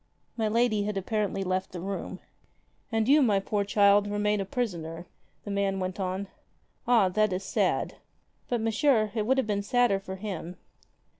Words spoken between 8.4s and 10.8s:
"But, Monsieur, it would have been sadder for him."